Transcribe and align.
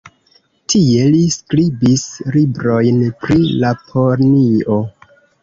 Tie 0.73 1.03
li 1.15 1.19
skribis 1.35 2.05
librojn 2.37 3.05
pri 3.27 3.37
Laponio. 3.67 4.81